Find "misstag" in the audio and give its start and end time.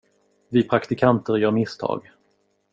1.51-2.11